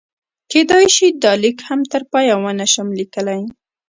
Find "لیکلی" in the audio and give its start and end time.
2.99-3.41